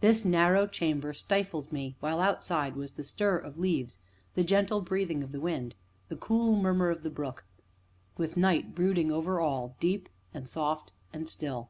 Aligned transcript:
This 0.00 0.24
narrow 0.24 0.66
chamber 0.66 1.12
stifled 1.12 1.70
me, 1.70 1.96
while 2.00 2.18
outside 2.18 2.76
was 2.76 2.92
the 2.92 3.04
stir 3.04 3.36
of 3.36 3.58
leaves, 3.58 3.98
the 4.34 4.42
gentle 4.42 4.80
breathing 4.80 5.22
of 5.22 5.32
the 5.32 5.38
wind, 5.38 5.74
the 6.08 6.16
cool 6.16 6.56
murmur 6.56 6.88
of 6.88 7.02
the 7.02 7.10
brook, 7.10 7.44
with 8.16 8.38
night 8.38 8.74
brooding 8.74 9.12
over 9.12 9.38
all, 9.38 9.76
deep 9.78 10.08
and 10.32 10.48
soft 10.48 10.92
and 11.12 11.28
still. 11.28 11.68